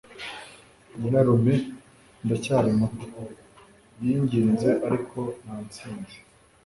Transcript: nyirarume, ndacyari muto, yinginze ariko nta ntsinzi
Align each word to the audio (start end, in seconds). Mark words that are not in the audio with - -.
nyirarume, 0.97 1.53
ndacyari 2.23 2.69
muto, 2.79 3.07
yinginze 4.01 4.69
ariko 4.87 5.19
nta 5.41 5.55
ntsinzi 5.65 6.17